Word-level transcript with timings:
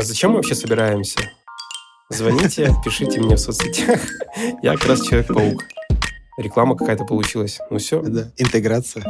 А 0.00 0.02
зачем 0.02 0.30
мы 0.30 0.36
вообще 0.36 0.54
собираемся? 0.54 1.18
Звоните, 2.08 2.74
пишите 2.82 3.20
мне 3.20 3.36
в 3.36 3.38
соцсетях. 3.38 4.00
Я 4.62 4.74
как 4.74 4.86
раз 4.86 5.02
Человек-паук. 5.06 5.62
Реклама 6.38 6.74
какая-то 6.74 7.04
получилась. 7.04 7.58
Ну 7.68 7.76
все. 7.76 8.00
Да, 8.00 8.32
интеграция. 8.38 9.02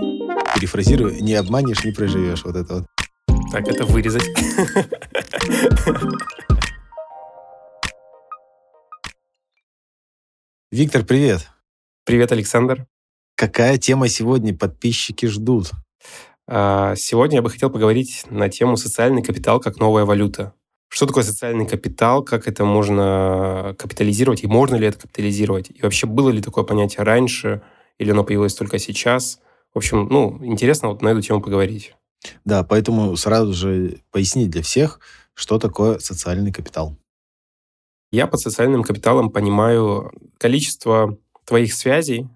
Перефразирую, 0.52 1.22
не 1.22 1.34
обманешь, 1.34 1.84
не 1.84 1.92
проживешь. 1.92 2.42
Вот 2.44 2.56
это 2.56 2.74
вот. 2.74 2.86
Так, 3.52 3.68
это 3.68 3.84
вырезать. 3.84 4.24
Виктор, 10.72 11.04
привет. 11.04 11.48
Привет, 12.04 12.32
Александр. 12.32 12.88
Какая 13.36 13.78
тема 13.78 14.08
сегодня 14.08 14.58
подписчики 14.58 15.26
ждут? 15.26 15.70
А, 16.48 16.96
сегодня 16.96 17.36
я 17.36 17.42
бы 17.42 17.50
хотел 17.50 17.70
поговорить 17.70 18.24
на 18.28 18.48
тему 18.48 18.76
социальный 18.76 19.22
капитал 19.22 19.60
как 19.60 19.78
новая 19.78 20.04
валюта. 20.04 20.52
Что 20.92 21.06
такое 21.06 21.22
социальный 21.22 21.66
капитал, 21.66 22.24
как 22.24 22.48
это 22.48 22.64
можно 22.64 23.76
капитализировать, 23.78 24.42
и 24.42 24.48
можно 24.48 24.74
ли 24.74 24.88
это 24.88 24.98
капитализировать? 24.98 25.70
И 25.70 25.80
вообще 25.82 26.08
было 26.08 26.30
ли 26.30 26.42
такое 26.42 26.64
понятие 26.64 27.04
раньше, 27.04 27.62
или 27.98 28.10
оно 28.10 28.24
появилось 28.24 28.54
только 28.54 28.80
сейчас? 28.80 29.38
В 29.72 29.78
общем, 29.78 30.08
ну, 30.10 30.44
интересно 30.44 30.88
вот 30.88 31.00
на 31.00 31.10
эту 31.10 31.22
тему 31.22 31.40
поговорить. 31.40 31.94
Да, 32.44 32.64
поэтому 32.64 33.16
сразу 33.16 33.52
же 33.52 33.98
пояснить 34.10 34.50
для 34.50 34.62
всех, 34.62 34.98
что 35.34 35.60
такое 35.60 36.00
социальный 36.00 36.52
капитал. 36.52 36.96
Я 38.10 38.26
под 38.26 38.40
социальным 38.40 38.82
капиталом 38.82 39.30
понимаю 39.30 40.12
количество 40.38 41.16
твоих 41.44 41.72
связей. 41.72 42.28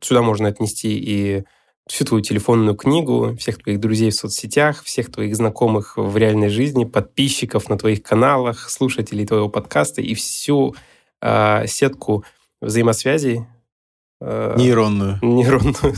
Сюда 0.00 0.22
можно 0.22 0.48
отнести 0.48 0.98
и 0.98 1.44
всю 1.88 2.04
твою 2.04 2.22
телефонную 2.22 2.76
книгу, 2.76 3.36
всех 3.36 3.58
твоих 3.58 3.80
друзей 3.80 4.10
в 4.10 4.14
соцсетях, 4.14 4.82
всех 4.82 5.10
твоих 5.10 5.36
знакомых 5.36 5.96
в 5.96 6.16
реальной 6.16 6.48
жизни, 6.48 6.84
подписчиков 6.84 7.68
на 7.68 7.76
твоих 7.76 8.02
каналах, 8.02 8.70
слушателей 8.70 9.26
твоего 9.26 9.48
подкаста 9.48 10.00
и 10.00 10.14
всю 10.14 10.74
э, 11.20 11.66
сетку 11.66 12.24
взаимосвязей. 12.60 13.46
Э, 14.20 14.54
нейронную. 14.56 15.18
Нейронную, 15.22 15.96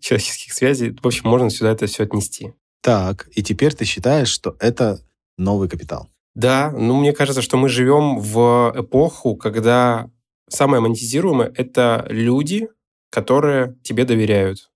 человеческих 0.00 0.52
связей. 0.52 0.96
В 1.02 1.06
общем, 1.06 1.28
можно 1.28 1.50
сюда 1.50 1.72
это 1.72 1.86
все 1.86 2.04
отнести. 2.04 2.52
Так, 2.80 3.28
и 3.32 3.42
теперь 3.42 3.74
ты 3.74 3.84
считаешь, 3.84 4.28
что 4.28 4.56
это 4.60 5.00
новый 5.36 5.68
капитал? 5.68 6.08
Да, 6.34 6.70
ну 6.70 6.98
мне 6.98 7.12
кажется, 7.12 7.42
что 7.42 7.56
мы 7.56 7.68
живем 7.68 8.18
в 8.18 8.72
эпоху, 8.76 9.36
когда 9.36 10.10
самое 10.48 10.80
монетизируемое— 10.80 11.52
это 11.56 12.06
люди, 12.08 12.68
которые 13.10 13.76
тебе 13.82 14.04
доверяют. 14.04 14.71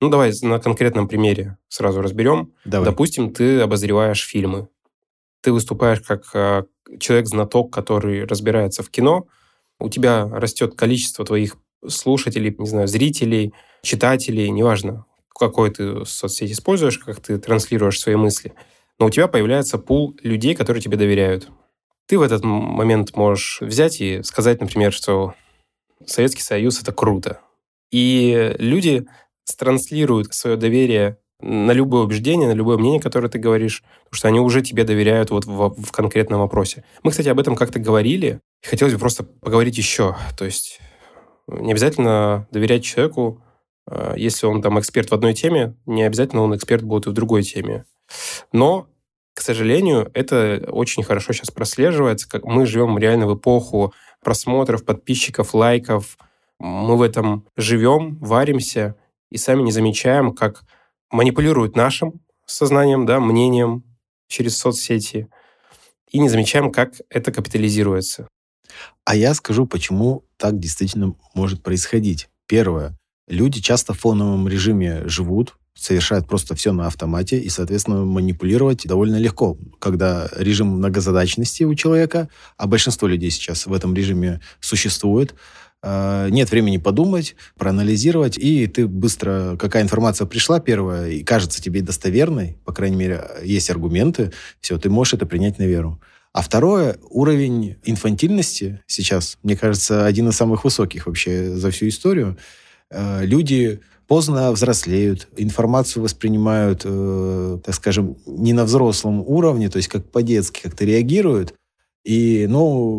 Ну, 0.00 0.08
давай 0.08 0.32
на 0.42 0.58
конкретном 0.58 1.08
примере 1.08 1.58
сразу 1.68 2.00
разберем. 2.00 2.54
Давай. 2.64 2.86
Допустим, 2.86 3.32
ты 3.32 3.60
обозреваешь 3.60 4.24
фильмы. 4.24 4.68
Ты 5.42 5.52
выступаешь 5.52 6.00
как 6.00 6.24
э, 6.34 6.64
человек-знаток, 6.98 7.72
который 7.72 8.24
разбирается 8.24 8.82
в 8.82 8.90
кино. 8.90 9.26
У 9.78 9.88
тебя 9.88 10.28
растет 10.28 10.74
количество 10.74 11.24
твоих 11.24 11.56
слушателей, 11.86 12.54
не 12.58 12.66
знаю, 12.66 12.88
зрителей, 12.88 13.54
читателей, 13.82 14.50
неважно, 14.50 15.06
какой 15.28 15.70
ты 15.70 16.04
соцсеть 16.04 16.52
используешь, 16.52 16.98
как 16.98 17.20
ты 17.20 17.38
транслируешь 17.38 17.98
свои 17.98 18.16
мысли. 18.16 18.52
Но 18.98 19.06
у 19.06 19.10
тебя 19.10 19.28
появляется 19.28 19.78
пул 19.78 20.16
людей, 20.22 20.54
которые 20.54 20.82
тебе 20.82 20.96
доверяют. 20.98 21.48
Ты 22.06 22.18
в 22.18 22.22
этот 22.22 22.44
момент 22.44 23.16
можешь 23.16 23.58
взять 23.60 24.00
и 24.00 24.22
сказать, 24.22 24.60
например, 24.60 24.92
что 24.92 25.34
Советский 26.04 26.42
Союз— 26.42 26.80
это 26.82 26.92
круто. 26.92 27.40
И 27.90 28.54
люди 28.58 29.06
транслируют 29.54 30.34
свое 30.34 30.56
доверие 30.56 31.18
на 31.42 31.72
любое 31.72 32.02
убеждение, 32.02 32.48
на 32.48 32.52
любое 32.52 32.76
мнение, 32.76 33.00
которое 33.00 33.28
ты 33.28 33.38
говоришь, 33.38 33.82
потому 34.04 34.18
что 34.18 34.28
они 34.28 34.40
уже 34.40 34.60
тебе 34.62 34.84
доверяют 34.84 35.30
вот 35.30 35.46
в, 35.46 35.74
в 35.82 35.92
конкретном 35.92 36.40
вопросе. 36.40 36.84
Мы, 37.02 37.10
кстати, 37.10 37.28
об 37.28 37.40
этом 37.40 37.56
как-то 37.56 37.78
говорили, 37.78 38.40
и 38.62 38.66
хотелось 38.66 38.94
бы 38.94 39.00
просто 39.00 39.24
поговорить 39.24 39.78
еще. 39.78 40.16
То 40.36 40.44
есть 40.44 40.80
не 41.48 41.72
обязательно 41.72 42.46
доверять 42.50 42.84
человеку, 42.84 43.42
э, 43.90 44.14
если 44.16 44.46
он 44.46 44.62
там 44.62 44.78
эксперт 44.78 45.10
в 45.10 45.14
одной 45.14 45.34
теме, 45.34 45.74
не 45.86 46.02
обязательно 46.02 46.42
он 46.42 46.54
эксперт 46.54 46.82
будет 46.82 47.06
и 47.06 47.10
в 47.10 47.14
другой 47.14 47.42
теме. 47.42 47.84
Но, 48.52 48.88
к 49.34 49.40
сожалению, 49.40 50.10
это 50.14 50.62
очень 50.68 51.02
хорошо 51.02 51.32
сейчас 51.32 51.50
прослеживается, 51.50 52.28
как 52.28 52.44
мы 52.44 52.66
живем 52.66 52.98
реально 52.98 53.26
в 53.26 53.36
эпоху 53.36 53.94
просмотров, 54.22 54.84
подписчиков, 54.84 55.54
лайков. 55.54 56.18
Мы 56.58 56.96
в 56.96 57.02
этом 57.02 57.46
живем, 57.56 58.18
варимся, 58.20 58.96
и 59.30 59.38
сами 59.38 59.62
не 59.62 59.72
замечаем, 59.72 60.34
как 60.34 60.64
манипулируют 61.10 61.76
нашим 61.76 62.20
сознанием, 62.46 63.06
да, 63.06 63.20
мнением 63.20 63.84
через 64.28 64.56
соцсети, 64.58 65.28
и 66.10 66.18
не 66.18 66.28
замечаем, 66.28 66.72
как 66.72 66.94
это 67.08 67.32
капитализируется. 67.32 68.28
А 69.04 69.16
я 69.16 69.34
скажу, 69.34 69.66
почему 69.66 70.24
так 70.36 70.58
действительно 70.58 71.14
может 71.34 71.62
происходить. 71.62 72.28
Первое. 72.46 72.96
Люди 73.28 73.60
часто 73.60 73.92
в 73.92 74.00
фоновом 74.00 74.48
режиме 74.48 75.06
живут, 75.06 75.56
совершают 75.74 76.26
просто 76.26 76.54
все 76.54 76.72
на 76.72 76.86
автомате, 76.86 77.38
и, 77.38 77.48
соответственно, 77.48 78.04
манипулировать 78.04 78.86
довольно 78.86 79.16
легко, 79.16 79.56
когда 79.78 80.28
режим 80.36 80.66
многозадачности 80.68 81.62
у 81.62 81.74
человека, 81.74 82.28
а 82.56 82.66
большинство 82.66 83.06
людей 83.06 83.30
сейчас 83.30 83.66
в 83.66 83.72
этом 83.72 83.94
режиме 83.94 84.40
существует, 84.60 85.34
нет 85.82 86.50
времени 86.50 86.76
подумать, 86.76 87.36
проанализировать, 87.56 88.36
и 88.36 88.66
ты 88.66 88.86
быстро, 88.86 89.56
какая 89.58 89.82
информация 89.82 90.26
пришла 90.26 90.60
первая, 90.60 91.08
и 91.08 91.22
кажется 91.22 91.62
тебе 91.62 91.80
достоверной, 91.80 92.58
по 92.64 92.72
крайней 92.72 92.96
мере, 92.96 93.24
есть 93.42 93.70
аргументы, 93.70 94.32
все, 94.60 94.78
ты 94.78 94.90
можешь 94.90 95.14
это 95.14 95.26
принять 95.26 95.58
на 95.58 95.64
веру. 95.64 96.00
А 96.32 96.42
второе, 96.42 96.96
уровень 97.08 97.76
инфантильности 97.84 98.80
сейчас, 98.86 99.38
мне 99.42 99.56
кажется, 99.56 100.06
один 100.06 100.28
из 100.28 100.36
самых 100.36 100.64
высоких 100.64 101.06
вообще 101.06 101.50
за 101.56 101.70
всю 101.70 101.88
историю. 101.88 102.38
А, 102.90 103.22
люди 103.22 103.80
поздно 104.06 104.52
взрослеют, 104.52 105.28
информацию 105.36 106.02
воспринимают, 106.02 106.82
э, 106.84 107.58
так 107.64 107.74
скажем, 107.74 108.16
не 108.26 108.52
на 108.52 108.64
взрослом 108.64 109.20
уровне, 109.20 109.68
то 109.68 109.76
есть 109.76 109.88
как 109.88 110.10
по-детски 110.10 110.62
как-то 110.62 110.84
реагируют, 110.84 111.54
и, 112.04 112.46
ну, 112.48 112.98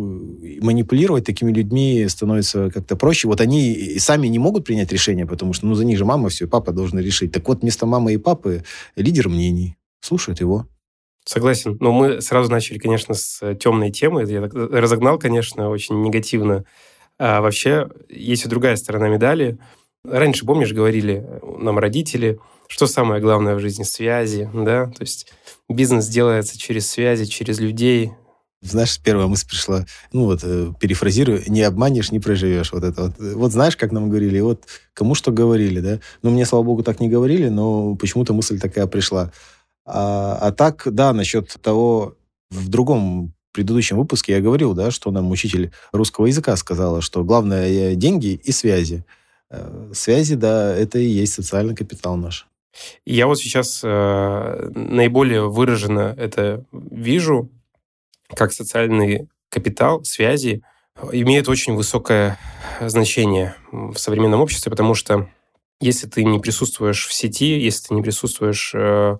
манипулировать 0.61 1.25
такими 1.25 1.51
людьми 1.51 2.07
становится 2.07 2.69
как-то 2.69 2.95
проще. 2.95 3.27
Вот 3.27 3.41
они 3.41 3.73
и 3.73 3.99
сами 3.99 4.27
не 4.27 4.39
могут 4.39 4.65
принять 4.65 4.91
решение, 4.91 5.25
потому 5.25 5.53
что, 5.53 5.65
ну, 5.65 5.73
за 5.73 5.85
них 5.85 5.97
же 5.97 6.05
мама 6.05 6.29
все, 6.29 6.45
и 6.45 6.47
папа 6.47 6.71
должны 6.71 6.99
решить. 6.99 7.31
Так 7.31 7.47
вот, 7.47 7.61
вместо 7.61 7.85
мамы 7.85 8.13
и 8.13 8.17
папы 8.17 8.63
лидер 8.95 9.27
мнений. 9.29 9.75
Слушают 10.01 10.39
его. 10.39 10.67
Согласен. 11.25 11.77
Но 11.79 11.91
мы 11.91 12.21
сразу 12.21 12.51
начали, 12.51 12.77
конечно, 12.77 13.13
с 13.13 13.55
темной 13.55 13.91
темы. 13.91 14.23
Я 14.23 14.41
так 14.41 14.53
разогнал, 14.53 15.19
конечно, 15.19 15.69
очень 15.69 16.01
негативно. 16.01 16.65
А 17.19 17.41
вообще, 17.41 17.89
есть 18.09 18.45
и 18.45 18.49
другая 18.49 18.75
сторона 18.75 19.07
медали. 19.09 19.59
Раньше, 20.03 20.45
помнишь, 20.45 20.73
говорили 20.73 21.23
нам 21.59 21.77
родители, 21.77 22.39
что 22.67 22.87
самое 22.87 23.21
главное 23.21 23.55
в 23.55 23.59
жизни? 23.59 23.83
Связи, 23.83 24.49
да? 24.53 24.87
То 24.87 25.01
есть 25.01 25.31
бизнес 25.69 26.07
делается 26.07 26.57
через 26.57 26.89
связи, 26.89 27.25
через 27.25 27.59
людей, 27.59 28.13
знаешь, 28.61 28.99
первая 29.03 29.27
мысль 29.27 29.47
пришла, 29.47 29.85
ну 30.13 30.25
вот, 30.25 30.41
э, 30.43 30.71
перефразирую, 30.79 31.43
не 31.47 31.63
обманешь, 31.63 32.11
не 32.11 32.19
проживешь. 32.19 32.71
Вот 32.71 32.83
это 32.83 33.03
вот. 33.03 33.13
Вот 33.17 33.51
знаешь, 33.51 33.75
как 33.75 33.91
нам 33.91 34.09
говорили, 34.09 34.39
вот 34.39 34.63
кому 34.93 35.15
что 35.15 35.31
говорили, 35.31 35.79
да? 35.79 35.99
Ну, 36.21 36.29
мне, 36.29 36.45
слава 36.45 36.63
богу, 36.63 36.83
так 36.83 36.99
не 36.99 37.09
говорили, 37.09 37.49
но 37.49 37.95
почему-то 37.95 38.33
мысль 38.33 38.59
такая 38.59 38.85
пришла. 38.87 39.31
А, 39.85 40.37
а 40.39 40.51
так, 40.51 40.83
да, 40.85 41.11
насчет 41.11 41.57
того, 41.61 42.15
в 42.51 42.69
другом 42.69 43.33
предыдущем 43.51 43.97
выпуске 43.97 44.33
я 44.33 44.41
говорил, 44.41 44.73
да, 44.73 44.91
что 44.91 45.11
нам 45.11 45.31
учитель 45.31 45.71
русского 45.91 46.27
языка 46.27 46.55
сказала, 46.55 47.01
что 47.01 47.23
главное 47.23 47.95
деньги 47.95 48.39
и 48.43 48.51
связи. 48.51 49.03
Э, 49.49 49.89
связи, 49.93 50.35
да, 50.35 50.73
это 50.75 50.99
и 50.99 51.05
есть 51.05 51.33
социальный 51.33 51.75
капитал 51.75 52.15
наш. 52.15 52.47
Я 53.05 53.27
вот 53.27 53.39
сейчас 53.39 53.81
э, 53.83 54.71
наиболее 54.73 55.49
выраженно 55.49 56.15
это 56.17 56.63
вижу 56.71 57.49
как 58.35 58.53
социальный 58.53 59.29
капитал, 59.49 60.03
связи 60.03 60.63
имеют 61.11 61.49
очень 61.49 61.75
высокое 61.75 62.37
значение 62.79 63.55
в 63.71 63.97
современном 63.97 64.41
обществе, 64.41 64.69
потому 64.69 64.93
что 64.93 65.29
если 65.79 66.07
ты 66.07 66.23
не 66.23 66.39
присутствуешь 66.39 67.07
в 67.07 67.13
сети, 67.13 67.59
если 67.59 67.87
ты 67.87 67.93
не 67.95 68.01
присутствуешь 68.01 68.71
э, 68.75 69.17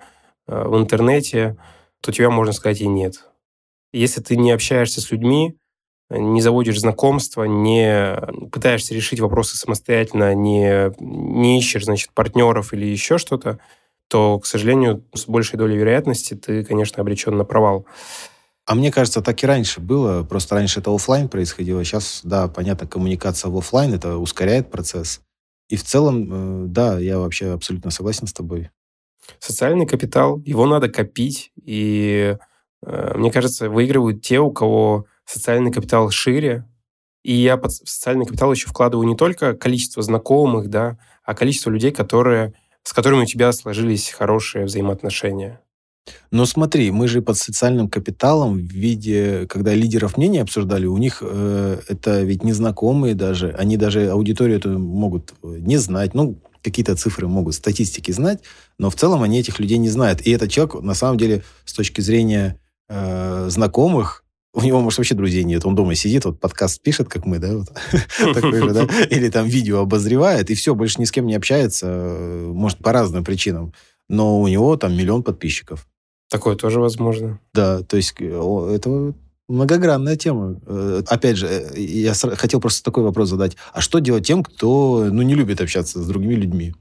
э, 0.47 0.63
в 0.67 0.77
интернете, 0.77 1.57
то 2.01 2.11
тебя, 2.11 2.29
можно 2.29 2.53
сказать, 2.53 2.81
и 2.81 2.87
нет. 2.87 3.25
Если 3.93 4.21
ты 4.21 4.35
не 4.35 4.51
общаешься 4.51 5.01
с 5.01 5.11
людьми, 5.11 5.57
не 6.09 6.41
заводишь 6.41 6.79
знакомства, 6.79 7.45
не 7.45 8.15
пытаешься 8.51 8.93
решить 8.93 9.19
вопросы 9.19 9.57
самостоятельно, 9.57 10.33
не, 10.33 10.91
не 10.99 11.57
ищешь, 11.57 11.85
значит, 11.85 12.11
партнеров 12.13 12.73
или 12.73 12.85
еще 12.85 13.17
что-то, 13.17 13.59
то, 14.09 14.39
к 14.39 14.45
сожалению, 14.45 15.05
с 15.13 15.25
большей 15.25 15.57
долей 15.57 15.77
вероятности 15.77 16.33
ты, 16.33 16.65
конечно, 16.65 17.01
обречен 17.01 17.37
на 17.37 17.45
провал. 17.45 17.85
А 18.65 18.75
мне 18.75 18.91
кажется, 18.91 19.21
так 19.21 19.43
и 19.43 19.47
раньше 19.47 19.81
было. 19.81 20.23
Просто 20.23 20.55
раньше 20.55 20.79
это 20.79 20.93
офлайн 20.93 21.29
происходило. 21.29 21.83
Сейчас, 21.83 22.21
да, 22.23 22.47
понятно, 22.47 22.87
коммуникация 22.87 23.49
в 23.49 23.57
офлайн 23.57 23.93
это 23.93 24.17
ускоряет 24.17 24.71
процесс. 24.71 25.21
И 25.67 25.75
в 25.75 25.83
целом, 25.83 26.65
э, 26.65 26.67
да, 26.67 26.99
я 26.99 27.19
вообще 27.19 27.53
абсолютно 27.53 27.91
согласен 27.91 28.27
с 28.27 28.33
тобой. 28.33 28.69
Социальный 29.39 29.85
капитал, 29.85 30.39
его 30.39 30.65
надо 30.65 30.89
копить. 30.89 31.51
И 31.55 32.35
Э, 32.85 33.13
мне 33.15 33.31
кажется, 33.31 33.69
выигрывают 33.69 34.21
те, 34.21 34.39
у 34.39 34.51
кого 34.51 35.05
социальный 35.25 35.71
капитал 35.71 36.09
шире. 36.09 36.65
И 37.23 37.33
я 37.33 37.57
под 37.57 37.71
социальный 37.71 38.25
капитал 38.25 38.51
еще 38.51 38.67
вкладываю 38.67 39.07
не 39.07 39.15
только 39.15 39.53
количество 39.53 40.01
знакомых, 40.01 40.69
да, 40.69 40.97
а 41.23 41.35
количество 41.35 41.69
людей, 41.69 41.91
которые, 41.91 42.53
с 42.83 42.93
которыми 42.93 43.23
у 43.23 43.25
тебя 43.25 43.51
сложились 43.51 44.09
хорошие 44.09 44.65
взаимоотношения. 44.65 45.61
Но 46.31 46.45
смотри, 46.45 46.91
мы 46.91 47.07
же 47.07 47.21
под 47.21 47.37
социальным 47.37 47.89
капиталом 47.89 48.55
в 48.55 48.71
виде, 48.71 49.45
когда 49.47 49.73
лидеров 49.73 50.17
мнений 50.17 50.39
обсуждали, 50.39 50.85
у 50.85 50.97
них 50.97 51.21
э, 51.21 51.79
это 51.87 52.21
ведь 52.21 52.43
незнакомые 52.43 53.15
даже, 53.15 53.51
они 53.51 53.77
даже 53.77 54.09
аудиторию 54.09 54.57
эту 54.57 54.79
могут 54.79 55.33
э, 55.43 55.57
не 55.59 55.77
знать, 55.77 56.13
ну, 56.13 56.39
какие-то 56.63 56.95
цифры 56.95 57.27
могут, 57.27 57.55
статистики 57.55 58.11
знать, 58.11 58.41
но 58.77 58.89
в 58.89 58.95
целом 58.95 59.23
они 59.23 59.39
этих 59.39 59.59
людей 59.59 59.77
не 59.77 59.89
знают. 59.89 60.21
И 60.21 60.31
этот 60.31 60.49
человек, 60.49 60.81
на 60.81 60.93
самом 60.93 61.17
деле, 61.17 61.43
с 61.65 61.73
точки 61.73 62.01
зрения 62.01 62.57
э, 62.89 63.47
знакомых, 63.49 64.23
у 64.53 64.61
него, 64.61 64.81
может, 64.81 64.97
вообще 64.99 65.15
друзей 65.15 65.43
нет. 65.43 65.65
Он 65.65 65.75
дома 65.75 65.95
сидит, 65.95 66.25
вот 66.25 66.39
подкаст 66.39 66.81
пишет, 66.81 67.07
как 67.07 67.25
мы, 67.25 67.39
да, 67.39 67.57
вот, 67.57 67.69
такой 68.33 68.59
же, 68.59 68.73
да, 68.73 68.87
или 69.09 69.29
там 69.29 69.47
видео 69.47 69.79
обозревает, 69.79 70.49
и 70.49 70.55
все, 70.55 70.75
больше 70.75 70.99
ни 70.99 71.05
с 71.05 71.11
кем 71.11 71.25
не 71.25 71.35
общается, 71.35 71.87
э, 71.87 72.51
может, 72.53 72.79
по 72.79 72.91
разным 72.91 73.23
причинам. 73.23 73.73
Но 74.09 74.41
у 74.41 74.47
него 74.47 74.75
там 74.75 74.95
миллион 74.95 75.23
подписчиков. 75.23 75.87
Такое 76.31 76.55
тоже 76.55 76.79
возможно. 76.79 77.39
Да, 77.53 77.81
то 77.81 77.97
есть 77.97 78.15
э, 78.19 78.73
это 78.73 79.13
многогранная 79.49 80.15
тема. 80.15 80.61
Э, 80.65 81.03
опять 81.07 81.35
же, 81.35 81.71
я 81.75 82.13
хотел 82.13 82.61
просто 82.61 82.83
такой 82.83 83.03
вопрос 83.03 83.29
задать. 83.29 83.57
А 83.73 83.81
что 83.81 83.99
делать 83.99 84.25
тем, 84.25 84.41
кто 84.41 85.09
ну, 85.11 85.21
не 85.23 85.35
любит 85.35 85.59
общаться 85.59 86.01
с 86.01 86.07
другими 86.07 86.35
людьми? 86.35 86.73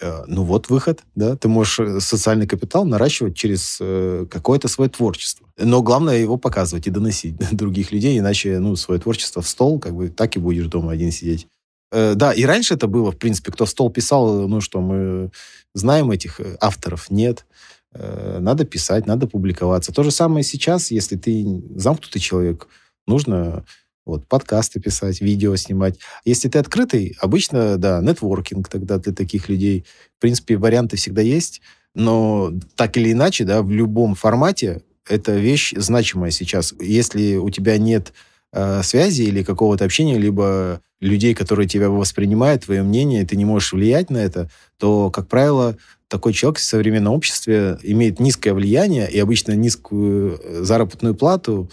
Э, 0.00 0.24
ну 0.26 0.44
вот 0.44 0.70
выход, 0.70 1.02
да, 1.14 1.36
ты 1.36 1.48
можешь 1.48 1.78
э, 1.78 2.00
социальный 2.00 2.46
капитал 2.46 2.86
наращивать 2.86 3.36
через 3.36 3.76
э, 3.82 4.24
какое-то 4.30 4.68
свое 4.68 4.88
творчество. 4.88 5.46
Но 5.58 5.82
главное 5.82 6.16
его 6.16 6.38
показывать 6.38 6.86
и 6.86 6.90
доносить 6.90 7.36
до 7.36 7.54
других 7.54 7.92
людей, 7.92 8.18
иначе, 8.18 8.60
ну, 8.60 8.76
свое 8.76 8.98
творчество 8.98 9.42
в 9.42 9.48
стол, 9.48 9.78
как 9.78 9.94
бы 9.94 10.08
так 10.08 10.36
и 10.36 10.40
будешь 10.40 10.68
дома 10.68 10.92
один 10.92 11.12
сидеть. 11.12 11.48
Э, 11.92 12.14
да, 12.14 12.32
и 12.32 12.44
раньше 12.44 12.74
это 12.74 12.86
было, 12.86 13.12
в 13.12 13.18
принципе, 13.18 13.52
кто 13.52 13.66
в 13.66 13.70
стол 13.70 13.90
писал, 13.90 14.48
ну 14.48 14.60
что, 14.60 14.80
мы 14.80 15.30
знаем 15.74 16.10
этих 16.10 16.40
э, 16.40 16.56
авторов, 16.60 17.10
нет. 17.10 17.44
Э, 17.92 18.38
надо 18.40 18.64
писать, 18.64 19.06
надо 19.06 19.26
публиковаться. 19.26 19.92
То 19.92 20.02
же 20.02 20.10
самое 20.10 20.44
сейчас, 20.44 20.90
если 20.90 21.16
ты 21.16 21.62
замкнутый 21.74 22.20
человек, 22.20 22.68
нужно 23.06 23.64
вот, 24.06 24.26
подкасты 24.26 24.80
писать, 24.80 25.20
видео 25.20 25.56
снимать. 25.56 25.98
Если 26.24 26.48
ты 26.48 26.58
открытый, 26.58 27.16
обычно, 27.20 27.76
да, 27.76 28.00
нетворкинг 28.00 28.68
тогда 28.68 28.98
для 28.98 29.12
таких 29.12 29.48
людей. 29.48 29.84
В 30.18 30.20
принципе, 30.20 30.56
варианты 30.56 30.96
всегда 30.96 31.22
есть, 31.22 31.60
но 31.94 32.52
так 32.76 32.96
или 32.96 33.12
иначе, 33.12 33.44
да, 33.44 33.62
в 33.62 33.70
любом 33.70 34.14
формате 34.14 34.82
эта 35.08 35.32
вещь 35.32 35.74
значимая 35.76 36.30
сейчас. 36.30 36.74
Если 36.80 37.36
у 37.36 37.50
тебя 37.50 37.78
нет 37.78 38.12
э, 38.52 38.82
связи 38.82 39.22
или 39.22 39.42
какого-то 39.42 39.84
общения, 39.84 40.18
либо 40.18 40.80
людей, 41.00 41.34
которые 41.34 41.66
тебя 41.66 41.88
воспринимают, 41.88 42.64
твое 42.64 42.82
мнение, 42.82 43.26
ты 43.26 43.36
не 43.36 43.44
можешь 43.44 43.72
влиять 43.72 44.10
на 44.10 44.18
это, 44.18 44.50
то, 44.78 45.10
как 45.10 45.28
правило, 45.28 45.76
такой 46.10 46.32
человек 46.32 46.58
в 46.58 46.62
современном 46.62 47.14
обществе 47.14 47.78
имеет 47.82 48.20
низкое 48.20 48.52
влияние 48.52 49.10
и 49.10 49.18
обычно 49.18 49.52
низкую 49.52 50.38
э, 50.42 50.62
заработную 50.64 51.14
плату, 51.14 51.70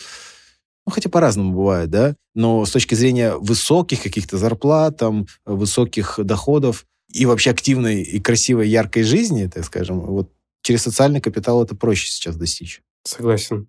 ну, 0.85 0.93
хотя 0.93 1.09
по-разному 1.09 1.53
бывает, 1.53 1.89
да, 1.89 2.15
но 2.33 2.63
с 2.63 2.71
точки 2.71 2.95
зрения 2.95 3.33
высоких 3.35 4.01
каких-то 4.01 4.37
зарплат, 4.37 4.97
там, 4.97 5.25
высоких 5.45 6.19
доходов 6.23 6.85
и 7.11 7.25
вообще 7.25 7.49
активной 7.49 8.03
и 8.03 8.19
красивой, 8.19 8.69
яркой 8.69 9.03
жизни, 9.03 9.47
так 9.47 9.65
скажем, 9.65 9.99
вот 9.99 10.29
через 10.61 10.83
социальный 10.83 11.19
капитал 11.19 11.63
это 11.63 11.75
проще 11.75 12.07
сейчас 12.07 12.35
достичь. 12.35 12.81
Согласен. 13.03 13.67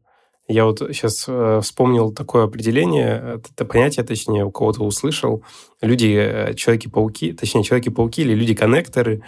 Я 0.49 0.65
вот 0.65 0.79
сейчас 0.79 1.25
э, 1.29 1.61
вспомнил 1.63 2.13
такое 2.13 2.45
определение, 2.45 3.41
это 3.53 3.65
понятие, 3.65 4.05
точнее, 4.05 4.45
у 4.45 4.51
кого-то 4.51 4.83
услышал. 4.83 5.43
Люди, 5.83 6.15
э, 6.17 6.55
человеки-пауки, 6.55 7.33
точнее, 7.33 7.65
человеки-пауки 7.65 8.23
или 8.23 8.35
люди-коннекторы, 8.35 9.23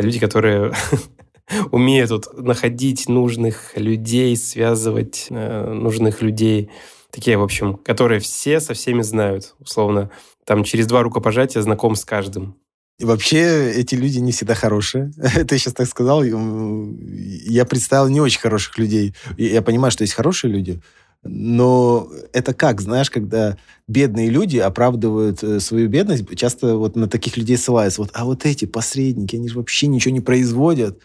люди, 0.00 0.18
которые 0.18 0.72
умеют 1.70 2.10
вот 2.10 2.38
находить 2.38 3.08
нужных 3.08 3.76
людей, 3.76 4.36
связывать 4.36 5.26
э, 5.30 5.72
нужных 5.72 6.22
людей 6.22 6.70
такие, 7.10 7.38
в 7.38 7.42
общем, 7.42 7.76
которые 7.76 8.20
все 8.20 8.60
со 8.60 8.74
всеми 8.74 9.02
знают, 9.02 9.54
условно. 9.58 10.10
Там 10.44 10.64
через 10.64 10.86
два 10.86 11.02
рукопожатия 11.02 11.62
знаком 11.62 11.96
с 11.96 12.04
каждым. 12.04 12.56
И 12.98 13.04
вообще 13.04 13.72
эти 13.72 13.94
люди 13.94 14.18
не 14.18 14.32
всегда 14.32 14.54
хорошие. 14.54 15.12
Ты 15.48 15.58
сейчас 15.58 15.74
так 15.74 15.86
сказал. 15.86 16.22
Я 16.22 17.64
представил 17.64 18.08
не 18.08 18.20
очень 18.20 18.40
хороших 18.40 18.78
людей. 18.78 19.14
Я 19.36 19.62
понимаю, 19.62 19.90
что 19.90 20.02
есть 20.02 20.14
хорошие 20.14 20.52
люди, 20.52 20.80
но 21.28 22.08
это 22.32 22.54
как, 22.54 22.80
знаешь, 22.80 23.10
когда 23.10 23.56
бедные 23.88 24.30
люди 24.30 24.58
оправдывают 24.58 25.42
э, 25.42 25.60
свою 25.60 25.88
бедность, 25.88 26.24
часто 26.36 26.76
вот 26.76 26.96
на 26.96 27.08
таких 27.08 27.36
людей 27.36 27.56
ссылаются. 27.56 28.00
Вот, 28.00 28.10
а 28.14 28.24
вот 28.24 28.44
эти 28.44 28.64
посредники, 28.64 29.36
они 29.36 29.48
же 29.48 29.56
вообще 29.56 29.86
ничего 29.86 30.12
не 30.12 30.20
производят. 30.20 30.98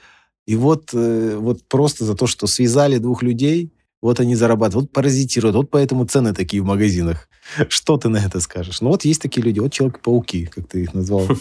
И 0.48 0.56
вот, 0.56 0.90
э, 0.94 1.36
вот 1.38 1.64
просто 1.68 2.06
за 2.06 2.16
то, 2.16 2.28
что 2.28 2.48
связали 2.48 2.98
двух 2.98 3.24
людей, 3.24 3.72
вот 4.02 4.20
они 4.20 4.36
зарабатывают, 4.36 4.88
вот 4.88 4.94
паразитируют, 4.94 5.56
вот 5.56 5.70
поэтому 5.70 6.06
цены 6.06 6.34
такие 6.34 6.62
в 6.64 6.66
магазинах. 6.66 7.30
Что 7.70 7.98
ты 7.98 8.10
на 8.10 8.18
это 8.18 8.40
скажешь? 8.40 8.82
Ну 8.82 8.90
вот 8.90 9.06
есть 9.06 9.22
такие 9.22 9.44
люди, 9.44 9.60
вот 9.60 9.72
Человек-пауки, 9.72 10.48
как 10.48 10.68
ты 10.68 10.84
их 10.84 10.94
назвал. 10.94 11.28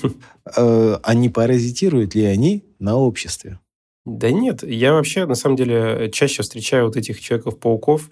Э, 0.57 0.99
они 1.05 1.29
паразитируют 1.29 2.17
ли 2.17 2.25
они 2.25 2.65
на 2.81 2.97
обществе? 2.97 3.61
Да 4.05 4.31
нет, 4.31 4.65
я 4.65 4.95
вообще, 4.95 5.27
на 5.27 5.37
самом 5.37 5.57
деле, 5.57 6.11
чаще 6.13 6.43
встречаю 6.43 6.87
вот 6.87 6.97
этих 6.97 7.21
Человеков-пауков, 7.21 8.11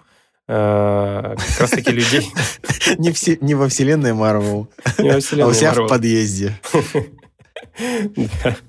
как 0.49 1.59
раз 1.59 1.69
таки 1.69 1.91
людей. 1.91 2.27
Не, 2.97 3.11
все, 3.11 3.37
не 3.39 3.53
во 3.53 3.69
вселенной 3.69 4.13
Марвел, 4.13 4.67
а 4.97 5.17
у 5.17 5.21
себя 5.21 5.73
в 5.73 5.87
подъезде. 5.87 6.59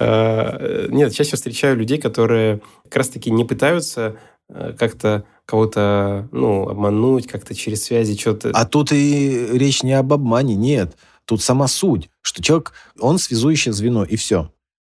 Э, 0.00 0.86
нет, 0.90 1.12
чаще 1.12 1.34
встречаю 1.34 1.76
людей, 1.76 1.98
которые 1.98 2.60
как 2.84 2.98
раз-таки 2.98 3.32
не 3.32 3.44
пытаются 3.44 4.16
Э, 4.50 4.72
как-то 4.78 5.24
кого-то, 5.44 6.28
ну, 6.32 6.68
обмануть, 6.68 7.26
как-то 7.26 7.54
через 7.54 7.84
связи 7.84 8.18
что-то. 8.18 8.50
А 8.52 8.64
тут 8.64 8.92
и 8.92 9.48
речь 9.52 9.82
не 9.82 9.92
об 9.92 10.12
обмане, 10.12 10.54
нет. 10.54 10.96
Тут 11.24 11.42
сама 11.42 11.68
суть, 11.68 12.08
что 12.22 12.42
человек, 12.42 12.72
он 12.98 13.18
связующее 13.18 13.72
звено, 13.74 14.04
и 14.04 14.16
все. 14.16 14.52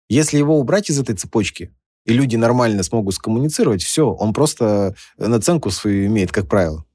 Если 0.10 0.38
его 0.38 0.60
убрать 0.60 0.90
из 0.90 1.00
этой 1.00 1.16
цепочки, 1.16 1.72
и 2.06 2.14
люди 2.14 2.36
нормально 2.36 2.84
смогут 2.84 3.16
скоммуницировать, 3.16 3.84
все, 3.84 4.12
он 4.12 4.34
просто 4.34 4.96
наценку 5.18 5.70
свою 5.70 6.08
имеет, 6.08 6.32
как 6.32 6.48
правило. 6.48 6.86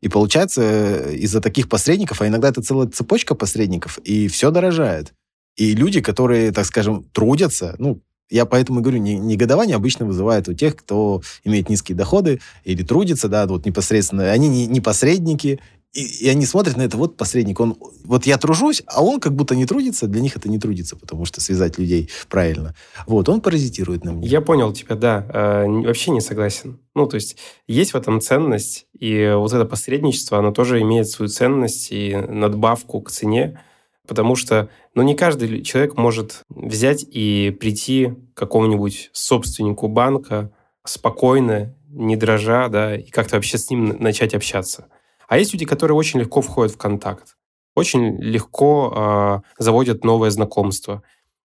И 0.00 0.08
получается, 0.08 1.10
из-за 1.10 1.40
таких 1.40 1.68
посредников, 1.68 2.20
а 2.20 2.26
иногда 2.26 2.48
это 2.48 2.62
целая 2.62 2.88
цепочка 2.88 3.34
посредников, 3.34 3.98
и 3.98 4.28
все 4.28 4.50
дорожает. 4.50 5.14
И 5.56 5.74
люди, 5.74 6.00
которые, 6.00 6.52
так 6.52 6.66
скажем, 6.66 7.04
трудятся, 7.12 7.74
ну, 7.78 8.00
я 8.30 8.46
поэтому 8.46 8.80
говорю, 8.80 8.98
негодование 8.98 9.76
обычно 9.76 10.06
вызывает 10.06 10.48
у 10.48 10.54
тех, 10.54 10.74
кто 10.74 11.20
имеет 11.44 11.68
низкие 11.68 11.96
доходы 11.96 12.40
или 12.64 12.82
трудится, 12.82 13.28
да, 13.28 13.46
вот 13.46 13.66
непосредственно. 13.66 14.30
Они 14.30 14.48
не, 14.48 14.66
не 14.66 14.80
посредники, 14.80 15.60
и, 15.92 16.24
и 16.24 16.28
они 16.28 16.46
смотрят 16.46 16.76
на 16.76 16.82
это, 16.82 16.96
вот 16.96 17.16
посредник, 17.16 17.60
он, 17.60 17.76
вот 18.04 18.24
я 18.24 18.38
тружусь, 18.38 18.82
а 18.86 19.04
он 19.04 19.20
как 19.20 19.34
будто 19.34 19.54
не 19.54 19.66
трудится, 19.66 20.06
для 20.06 20.22
них 20.22 20.36
это 20.36 20.48
не 20.48 20.58
трудится, 20.58 20.96
потому 20.96 21.26
что 21.26 21.40
связать 21.40 21.78
людей 21.78 22.10
правильно. 22.28 22.74
Вот, 23.06 23.28
он 23.28 23.40
паразитирует 23.40 24.04
на 24.04 24.12
мне. 24.12 24.26
Я 24.26 24.40
понял 24.40 24.72
тебя, 24.72 24.96
да, 24.96 25.26
э, 25.28 25.66
вообще 25.66 26.10
не 26.10 26.20
согласен. 26.20 26.80
Ну, 26.94 27.06
то 27.06 27.16
есть 27.16 27.36
есть 27.66 27.92
в 27.92 27.96
этом 27.96 28.20
ценность, 28.20 28.86
и 28.98 29.32
вот 29.36 29.52
это 29.52 29.64
посредничество, 29.66 30.38
оно 30.38 30.50
тоже 30.52 30.80
имеет 30.80 31.08
свою 31.08 31.28
ценность 31.28 31.88
и 31.90 32.16
надбавку 32.16 33.00
к 33.02 33.10
цене, 33.10 33.60
потому 34.06 34.34
что 34.34 34.70
ну, 34.94 35.02
не 35.02 35.14
каждый 35.14 35.62
человек 35.62 35.96
может 35.96 36.42
взять 36.48 37.04
и 37.08 37.54
прийти 37.60 38.14
к 38.34 38.38
какому-нибудь 38.38 39.10
собственнику 39.12 39.88
банка 39.88 40.50
спокойно, 40.84 41.74
не 41.90 42.16
дрожа, 42.16 42.68
да, 42.68 42.96
и 42.96 43.10
как-то 43.10 43.36
вообще 43.36 43.58
с 43.58 43.68
ним 43.70 43.96
начать 44.00 44.34
общаться. 44.34 44.86
А 45.32 45.38
есть 45.38 45.54
люди, 45.54 45.64
которые 45.64 45.96
очень 45.96 46.20
легко 46.20 46.42
входят 46.42 46.74
в 46.74 46.76
контакт, 46.76 47.38
очень 47.74 48.20
легко 48.20 49.42
э, 49.56 49.62
заводят 49.62 50.04
новое 50.04 50.28
знакомство. 50.28 51.02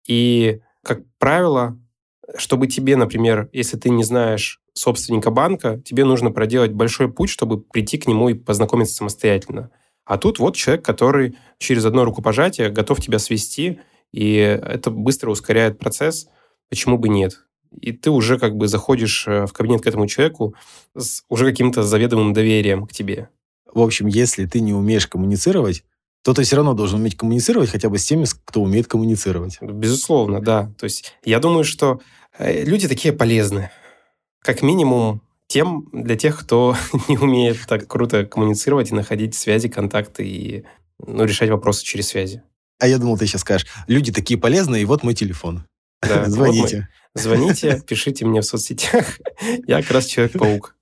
И, 0.06 0.60
как 0.82 1.00
правило, 1.18 1.80
чтобы 2.36 2.66
тебе, 2.66 2.96
например, 2.96 3.48
если 3.54 3.78
ты 3.78 3.88
не 3.88 4.04
знаешь 4.04 4.60
собственника 4.74 5.30
банка, 5.30 5.80
тебе 5.86 6.04
нужно 6.04 6.30
проделать 6.30 6.72
большой 6.72 7.10
путь, 7.10 7.30
чтобы 7.30 7.62
прийти 7.62 7.96
к 7.96 8.06
нему 8.06 8.28
и 8.28 8.34
познакомиться 8.34 8.94
самостоятельно. 8.94 9.70
А 10.04 10.18
тут 10.18 10.38
вот 10.38 10.54
человек, 10.54 10.84
который 10.84 11.38
через 11.56 11.86
одно 11.86 12.04
рукопожатие 12.04 12.68
готов 12.68 13.00
тебя 13.00 13.18
свести, 13.18 13.80
и 14.12 14.34
это 14.34 14.90
быстро 14.90 15.30
ускоряет 15.30 15.78
процесс. 15.78 16.28
Почему 16.68 16.98
бы 16.98 17.08
нет? 17.08 17.46
И 17.80 17.92
ты 17.92 18.10
уже 18.10 18.38
как 18.38 18.54
бы 18.54 18.68
заходишь 18.68 19.26
э, 19.26 19.46
в 19.46 19.54
кабинет 19.54 19.80
к 19.80 19.86
этому 19.86 20.06
человеку 20.08 20.54
с 20.94 21.24
уже 21.30 21.46
каким-то 21.46 21.82
заведомым 21.82 22.34
доверием 22.34 22.86
к 22.86 22.92
тебе. 22.92 23.30
В 23.72 23.80
общем, 23.80 24.06
если 24.06 24.46
ты 24.46 24.60
не 24.60 24.74
умеешь 24.74 25.06
коммуницировать, 25.06 25.84
то 26.22 26.34
ты 26.34 26.44
все 26.44 26.56
равно 26.56 26.74
должен 26.74 27.00
уметь 27.00 27.16
коммуницировать 27.16 27.70
хотя 27.70 27.88
бы 27.88 27.98
с 27.98 28.04
теми, 28.04 28.26
кто 28.44 28.62
умеет 28.62 28.86
коммуницировать. 28.86 29.58
Безусловно, 29.60 30.40
да. 30.40 30.72
То 30.78 30.84
есть 30.84 31.12
я 31.24 31.40
думаю, 31.40 31.64
что 31.64 32.00
э, 32.38 32.64
люди 32.64 32.86
такие 32.86 33.12
полезны. 33.12 33.70
Как 34.40 34.62
минимум, 34.62 35.22
тем 35.48 35.88
для 35.92 36.16
тех, 36.16 36.38
кто 36.38 36.76
не 37.08 37.18
умеет 37.18 37.58
так 37.66 37.86
круто 37.88 38.24
коммуницировать 38.24 38.90
и 38.90 38.94
находить 38.94 39.34
связи, 39.34 39.68
контакты 39.68 40.24
и 40.26 40.64
ну, 40.98 41.24
решать 41.24 41.50
вопросы 41.50 41.84
через 41.84 42.08
связи. 42.08 42.42
А 42.78 42.86
я 42.86 42.98
думал, 42.98 43.18
ты 43.18 43.26
сейчас 43.26 43.42
скажешь, 43.42 43.66
люди 43.86 44.12
такие 44.12 44.38
полезные, 44.38 44.82
и 44.82 44.84
вот 44.86 45.02
мой 45.02 45.14
телефон. 45.14 45.64
Да, 46.00 46.24
Звоните. 46.28 46.88
Вот 47.14 47.22
Звоните, 47.22 47.82
пишите 47.86 48.24
мне 48.24 48.40
в 48.40 48.44
соцсетях. 48.44 49.18
Я 49.66 49.82
как 49.82 49.90
раз 49.90 50.06
Человек-паук. 50.06 50.76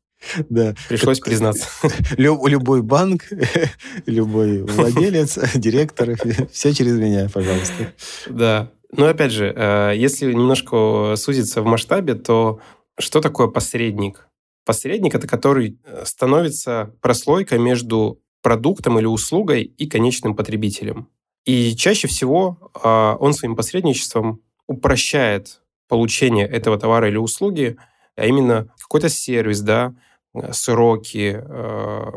Да. 0.49 0.75
Пришлось 0.89 1.21
признаться. 1.21 1.67
Лю- 2.17 2.47
любой 2.47 2.83
банк, 2.83 3.25
любой 4.07 4.63
владелец, 4.65 5.39
директор, 5.55 6.17
все 6.53 6.73
через 6.73 6.97
меня, 6.97 7.29
пожалуйста. 7.33 7.93
Да. 8.29 8.71
Но 8.93 9.07
опять 9.07 9.33
же, 9.33 9.53
э, 9.55 9.93
если 9.97 10.33
немножко 10.33 11.15
сузиться 11.17 11.63
в 11.63 11.67
масштабе, 11.67 12.15
то 12.15 12.61
что 12.99 13.21
такое 13.21 13.47
посредник? 13.49 14.29
Посредник– 14.65 15.15
это 15.17 15.27
который 15.27 15.79
э, 15.85 16.05
становится 16.05 16.95
прослойкой 17.01 17.59
между 17.59 18.21
продуктом 18.43 18.99
или 18.99 19.07
услугой 19.07 19.63
и 19.63 19.87
конечным 19.87 20.35
потребителем. 20.35 21.09
И 21.45 21.75
чаще 21.77 22.09
всего 22.09 22.71
а, 22.83 23.17
он 23.17 23.33
своим 23.33 23.57
посредничеством 23.57 24.43
упрощает 24.67 25.63
получение 25.89 26.47
этого 26.47 26.79
товара 26.79 27.09
или 27.09 27.17
услуги, 27.17 27.77
а 28.17 28.27
именно 28.27 28.73
какой-то 28.79 29.09
сервис, 29.09 29.61
да, 29.61 29.89
э, 29.89 30.10
сроки, 30.53 31.43
э, 31.43 32.13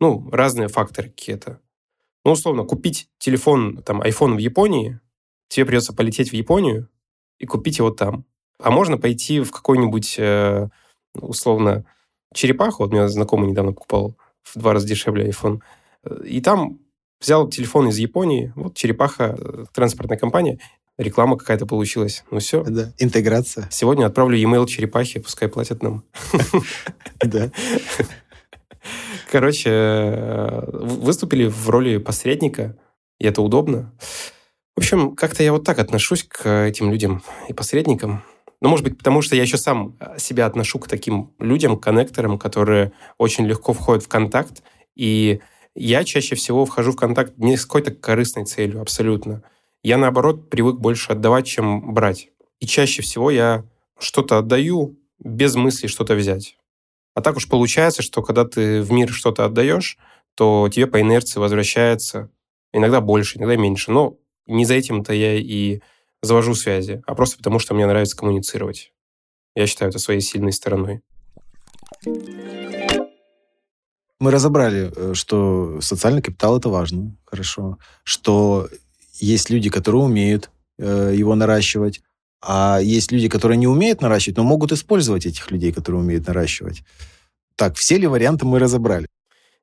ну, 0.00 0.28
разные 0.30 0.68
факторы 0.68 1.08
какие-то. 1.08 1.60
Ну, 2.24 2.32
условно, 2.32 2.64
купить 2.64 3.08
телефон, 3.18 3.82
там, 3.82 4.02
iPhone 4.02 4.34
в 4.34 4.38
Японии, 4.38 5.00
тебе 5.48 5.66
придется 5.66 5.94
полететь 5.94 6.30
в 6.30 6.34
Японию 6.34 6.88
и 7.38 7.46
купить 7.46 7.78
его 7.78 7.90
там. 7.90 8.24
А 8.58 8.70
можно 8.70 8.98
пойти 8.98 9.40
в 9.40 9.50
какой-нибудь, 9.50 10.16
э, 10.18 10.68
условно, 11.14 11.84
черепаху, 12.34 12.82
вот 12.82 12.92
меня 12.92 13.08
знакомый 13.08 13.50
недавно 13.50 13.72
покупал 13.72 14.16
в 14.42 14.58
два 14.58 14.72
раза 14.72 14.86
дешевле 14.86 15.28
iPhone, 15.30 15.60
и 16.24 16.40
там 16.40 16.80
взял 17.20 17.48
телефон 17.48 17.88
из 17.88 17.98
Японии, 17.98 18.52
вот 18.56 18.76
черепаха, 18.76 19.66
транспортная 19.72 20.18
компания, 20.18 20.60
реклама 20.98 21.36
какая-то 21.36 21.66
получилась. 21.66 22.24
Ну 22.30 22.38
все. 22.38 22.62
Да, 22.64 22.92
интеграция. 22.98 23.68
Сегодня 23.70 24.06
отправлю 24.06 24.36
e-mail 24.36 24.66
черепахе, 24.66 25.20
пускай 25.20 25.48
платят 25.48 25.82
нам. 25.82 26.04
Да. 27.24 27.50
Короче, 29.30 29.70
э, 29.70 30.70
выступили 30.72 31.46
в 31.46 31.68
роли 31.70 31.96
посредника, 31.96 32.76
и 33.18 33.26
это 33.26 33.40
удобно. 33.40 33.92
В 34.76 34.80
общем, 34.80 35.14
как-то 35.14 35.42
я 35.42 35.52
вот 35.52 35.64
так 35.64 35.78
отношусь 35.78 36.24
к 36.24 36.66
этим 36.66 36.90
людям 36.90 37.22
и 37.48 37.52
посредникам. 37.52 38.22
Ну, 38.60 38.68
может 38.68 38.84
быть, 38.84 38.98
потому 38.98 39.22
что 39.22 39.36
я 39.36 39.42
еще 39.42 39.56
сам 39.56 39.96
себя 40.18 40.46
отношу 40.46 40.78
к 40.78 40.88
таким 40.88 41.32
людям, 41.38 41.78
коннекторам, 41.78 42.38
которые 42.38 42.92
очень 43.18 43.46
легко 43.46 43.72
входят 43.72 44.04
в 44.04 44.08
контакт. 44.08 44.62
И 44.94 45.40
я 45.74 46.04
чаще 46.04 46.34
всего 46.34 46.64
вхожу 46.64 46.92
в 46.92 46.96
контакт 46.96 47.34
не 47.36 47.56
с 47.56 47.66
какой-то 47.66 47.92
корыстной 47.92 48.44
целью, 48.44 48.80
абсолютно. 48.80 49.42
Я, 49.84 49.98
наоборот, 49.98 50.48
привык 50.48 50.78
больше 50.78 51.12
отдавать, 51.12 51.46
чем 51.46 51.92
брать. 51.92 52.30
И 52.58 52.66
чаще 52.66 53.02
всего 53.02 53.30
я 53.30 53.66
что-то 53.98 54.38
отдаю 54.38 54.98
без 55.18 55.54
мысли 55.56 55.88
что-то 55.88 56.14
взять. 56.14 56.56
А 57.14 57.20
так 57.20 57.36
уж 57.36 57.46
получается, 57.46 58.00
что 58.00 58.22
когда 58.22 58.46
ты 58.46 58.80
в 58.80 58.90
мир 58.90 59.10
что-то 59.10 59.44
отдаешь, 59.44 59.98
то 60.34 60.70
тебе 60.72 60.86
по 60.86 61.02
инерции 61.02 61.38
возвращается 61.38 62.30
иногда 62.72 63.02
больше, 63.02 63.36
иногда 63.36 63.56
меньше. 63.56 63.90
Но 63.90 64.16
не 64.46 64.64
за 64.64 64.72
этим-то 64.72 65.12
я 65.12 65.34
и 65.34 65.80
завожу 66.22 66.54
связи, 66.54 67.02
а 67.06 67.14
просто 67.14 67.36
потому, 67.36 67.58
что 67.58 67.74
мне 67.74 67.86
нравится 67.86 68.16
коммуницировать. 68.16 68.94
Я 69.54 69.66
считаю 69.66 69.90
это 69.90 69.98
своей 69.98 70.22
сильной 70.22 70.52
стороной. 70.52 71.02
Мы 74.18 74.30
разобрали, 74.30 74.90
э, 74.96 75.12
что 75.12 75.78
социальный 75.82 76.22
капитал 76.22 76.56
это 76.56 76.70
важно, 76.70 77.14
хорошо, 77.26 77.76
что 78.02 78.68
есть 79.14 79.50
люди, 79.50 79.70
которые 79.70 80.02
умеют 80.02 80.50
э, 80.78 81.12
его 81.14 81.34
наращивать, 81.34 82.02
а 82.42 82.78
есть 82.82 83.10
люди, 83.10 83.28
которые 83.28 83.56
не 83.56 83.66
умеют 83.66 84.02
наращивать, 84.02 84.36
но 84.36 84.44
могут 84.44 84.72
использовать 84.72 85.24
этих 85.24 85.50
людей, 85.50 85.72
которые 85.72 86.02
умеют 86.02 86.26
наращивать. 86.26 86.82
Так, 87.56 87.76
все 87.76 87.96
ли 87.96 88.06
варианты 88.06 88.44
мы 88.44 88.58
разобрали? 88.58 89.06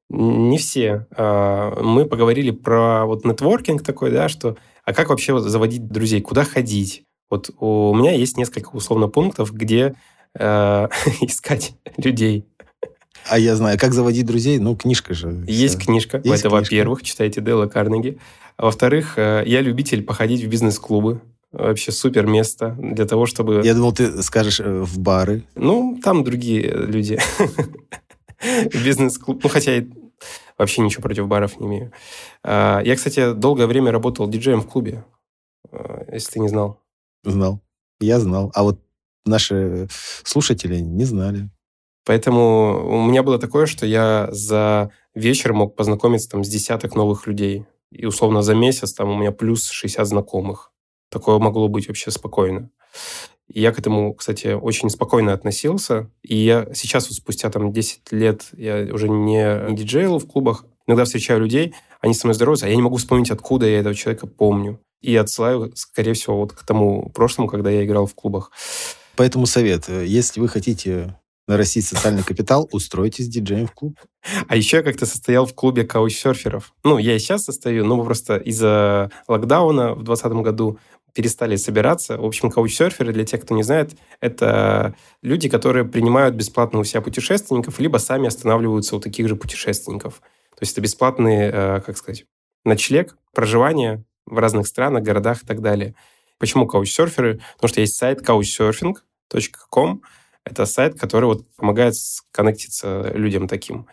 Не 0.10 0.58
все. 0.58 1.08
А, 1.15 1.79
мы 1.81 2.05
поговорили 2.05 2.51
про 2.51 3.05
вот 3.05 3.24
нетворкинг 3.24 3.84
такой, 3.84 4.12
да, 4.12 4.29
что 4.29 4.58
а 4.84 4.93
как 4.93 5.10
вообще 5.10 5.39
заводить 5.39 5.88
друзей, 5.88 6.22
куда 6.22 6.43
ходить? 6.43 7.03
Вот 7.29 7.51
у 7.60 7.93
меня 7.93 8.12
есть 8.12 8.36
несколько 8.36 8.70
условно 8.70 9.08
пунктов, 9.08 9.53
где 9.53 9.96
э, 10.38 10.88
искать 11.22 11.75
людей. 11.98 12.46
А 13.30 13.38
я 13.40 13.56
знаю, 13.56 13.78
как 13.80 13.94
заводить 13.94 14.25
друзей, 14.25 14.60
ну, 14.60 14.75
книжка 14.75 15.13
же. 15.13 15.44
Есть 15.48 15.78
все. 15.78 15.86
книжка, 15.86 16.22
есть 16.24 16.40
это 16.40 16.50
во-первых, 16.50 17.04
читайте 17.04 17.42
Дела 17.42 17.68
Карнеги. 17.68 18.20
А 18.58 18.66
во-вторых, 18.66 19.18
э, 19.18 19.44
я 19.46 19.62
любитель 19.62 20.04
походить 20.04 20.44
в 20.44 20.48
бизнес-клубы. 20.48 21.22
Вообще 21.51 21.92
супер 21.92 22.28
место 22.28 22.78
для 22.80 23.06
того, 23.06 23.25
чтобы... 23.25 23.62
Я 23.63 23.74
думал, 23.74 23.92
ты 23.92 24.22
скажешь 24.24 24.60
э, 24.60 24.82
в 24.82 25.00
бары. 25.00 25.44
Ну, 25.56 26.00
там 26.01 26.24
другие 26.24 26.70
люди. 26.72 27.20
Бизнес-клуб. 28.84 29.42
Ну, 29.44 29.50
хотя 29.50 29.84
вообще 30.58 30.82
ничего 30.82 31.01
против 31.01 31.28
баров 31.28 31.60
не 31.60 31.68
имею. 31.68 31.92
А, 32.44 32.82
я, 32.84 32.96
кстати, 32.96 33.34
долгое 33.34 33.68
время 33.68 33.92
работал 33.92 34.28
диджеем 34.28 34.62
в 34.62 34.68
клубе, 34.68 35.04
э, 35.72 36.06
если 36.13 36.34
ты 36.34 36.40
не 36.40 36.48
знал. 36.48 36.80
Знал. 37.24 37.60
Я 38.00 38.20
знал. 38.20 38.51
А 38.56 38.63
вот 38.63 38.80
наши 39.25 39.88
слушатели 40.24 40.80
не 40.80 41.04
знали. 41.04 41.50
Поэтому 42.05 42.88
у 42.88 43.05
меня 43.05 43.24
было 43.24 43.38
такое, 43.38 43.65
что 43.65 43.86
я 43.86 44.27
за 44.31 44.91
вечер 45.13 45.53
мог 45.53 45.75
познакомиться 45.75 46.29
там 46.29 46.43
с 46.43 46.50
десяток 46.50 46.96
новых 46.96 47.27
людей. 47.27 47.65
И 47.91 48.05
условно 48.05 48.41
за 48.41 48.55
месяц 48.55 48.93
там 48.93 49.10
у 49.10 49.17
меня 49.17 49.31
плюс 49.31 49.70
60 49.70 50.08
знакомых. 50.08 50.72
Такое 51.10 51.38
могло 51.39 51.67
быть 51.67 51.88
вообще 51.88 52.10
спокойно. 52.10 52.70
И 53.48 53.60
я 53.60 53.72
к 53.74 53.79
этому, 53.79 54.13
кстати, 54.13 54.53
очень 54.53 54.89
спокойно 54.89 55.34
относился. 55.34 56.10
И 56.22 56.38
я 56.38 56.67
сейчас, 56.74 57.10
вот 57.10 57.17
спустя 57.17 57.50
там 57.50 57.74
10 57.74 58.12
лет, 58.12 58.46
я 58.53 58.88
уже 58.93 59.10
не, 59.10 59.70
не 59.70 59.75
диджейл 59.75 60.20
в 60.20 60.27
клубах, 60.27 60.65
иногда 60.88 61.03
встречаю 61.03 61.41
людей, 61.41 61.74
они 62.00 62.13
со 62.13 62.27
мной 62.27 62.36
здороваются, 62.36 62.65
а 62.65 62.70
я 62.70 62.75
не 62.75 62.81
могу 62.81 62.96
вспомнить, 62.96 63.29
откуда 63.29 63.67
я 63.67 63.79
этого 63.79 63.93
человека 63.93 64.25
помню. 64.25 64.79
И 65.01 65.15
отсылаю, 65.15 65.72
скорее 65.75 66.13
всего, 66.13 66.38
вот 66.38 66.53
к 66.53 66.63
тому 66.63 67.10
прошлому, 67.10 67.50
когда 67.50 67.70
я 67.70 67.84
играл 67.84 68.05
в 68.05 68.15
клубах. 68.15 68.51
Поэтому 69.17 69.46
совет. 69.46 69.89
Если 69.89 70.39
вы 70.39 70.48
хотите 70.48 71.17
нарастить 71.51 71.86
социальный 71.86 72.24
капитал, 72.24 72.67
устройтесь 72.72 73.27
диджеем 73.27 73.67
в 73.67 73.74
клуб. 73.74 74.00
А 74.48 74.55
еще 74.55 74.77
я 74.77 74.84
как-то 74.84 75.05
состоял 75.05 75.46
в 75.46 75.53
клубе 75.53 75.84
каучсерферов. 75.84 76.74
Ну, 76.84 76.98
я 76.98 77.15
и 77.15 77.20
сейчас 77.20 77.43
состою, 77.43 77.86
но 77.86 78.03
просто 78.03 78.38
из-за 78.38 79.12
локдауна 79.27 79.93
в 79.93 80.03
2020 80.03 80.43
году 80.43 80.79
перестали 81.13 81.55
собираться. 81.55 82.17
В 82.17 82.25
общем, 82.25 82.50
каучсерферы, 82.50 83.13
для 83.13 83.25
тех, 83.25 83.41
кто 83.41 83.55
не 83.55 83.63
знает, 83.63 83.91
это 84.22 84.96
люди, 85.22 85.50
которые 85.50 85.86
принимают 85.86 86.36
бесплатно 86.36 86.79
у 86.79 86.84
себя 86.84 87.01
путешественников, 87.01 87.79
либо 87.79 87.98
сами 87.98 88.27
останавливаются 88.27 88.96
у 88.96 89.00
таких 89.00 89.27
же 89.27 89.36
путешественников. 89.36 90.22
То 90.51 90.62
есть 90.62 90.74
это 90.74 90.81
бесплатный, 90.81 91.50
э, 91.51 91.81
как 91.81 91.98
сказать, 91.98 92.25
ночлег, 92.63 93.17
проживание 93.34 94.03
в 94.25 94.38
разных 94.38 94.67
странах, 94.67 95.03
городах 95.03 95.43
и 95.43 95.46
так 95.46 95.62
далее. 95.62 95.96
Почему 96.38 96.67
каучсерферы? 96.67 97.41
Потому 97.55 97.70
что 97.70 97.81
есть 97.81 97.96
сайт 97.96 98.22
couchsurfing.com, 98.22 100.01
это 100.43 100.65
сайт, 100.65 101.00
который 101.00 101.25
вот 101.25 101.45
помогает 101.55 101.93
коннектиться 102.31 103.12
людям 103.13 103.48
таким. 103.48 103.88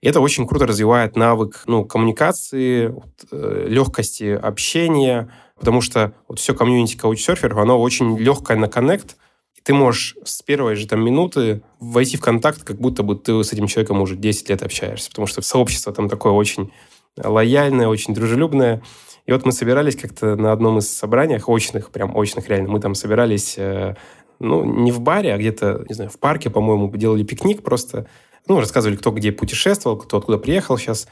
И 0.00 0.06
это 0.06 0.20
очень 0.20 0.46
круто 0.46 0.66
развивает 0.66 1.16
навык 1.16 1.64
ну, 1.66 1.84
коммуникации, 1.84 2.88
вот, 2.88 3.10
э, 3.32 3.66
легкости 3.68 4.30
общения, 4.30 5.32
потому 5.58 5.80
что 5.80 6.14
вот 6.28 6.38
все 6.38 6.54
комьюнити 6.54 6.96
каучсерферов, 6.96 7.58
оно 7.58 7.80
очень 7.80 8.16
легкое 8.16 8.56
на 8.56 8.68
коннект, 8.68 9.16
и 9.56 9.60
ты 9.60 9.74
можешь 9.74 10.16
с 10.24 10.40
первой 10.42 10.76
же 10.76 10.86
там 10.86 11.04
минуты 11.04 11.62
войти 11.80 12.16
в 12.16 12.20
контакт, 12.20 12.62
как 12.62 12.78
будто 12.78 13.02
бы 13.02 13.16
ты 13.16 13.42
с 13.42 13.52
этим 13.52 13.66
человеком 13.66 14.00
уже 14.00 14.16
10 14.16 14.48
лет 14.50 14.62
общаешься, 14.62 15.10
потому 15.10 15.26
что 15.26 15.42
сообщество 15.42 15.92
там 15.92 16.08
такое 16.08 16.32
очень 16.32 16.72
лояльное, 17.16 17.88
очень 17.88 18.14
дружелюбное. 18.14 18.82
И 19.26 19.32
вот 19.32 19.44
мы 19.44 19.52
собирались 19.52 19.96
как-то 19.96 20.36
на 20.36 20.52
одном 20.52 20.78
из 20.78 20.88
собраний, 20.88 21.38
очных, 21.44 21.90
прям 21.90 22.16
очных 22.16 22.48
реально, 22.48 22.70
мы 22.70 22.80
там 22.80 22.94
собирались 22.94 23.58
э, 23.58 23.94
ну, 24.38 24.64
не 24.64 24.92
в 24.92 25.00
баре, 25.00 25.34
а 25.34 25.38
где-то, 25.38 25.84
не 25.88 25.94
знаю, 25.94 26.10
в 26.10 26.18
парке, 26.18 26.50
по-моему, 26.50 26.90
делали 26.96 27.22
пикник 27.22 27.62
просто. 27.62 28.06
Ну, 28.46 28.60
рассказывали, 28.60 28.96
кто 28.96 29.10
где 29.10 29.32
путешествовал, 29.32 29.98
кто 29.98 30.18
откуда 30.18 30.38
приехал 30.38 30.78
сейчас. 30.78 31.08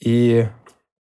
И 0.00 0.48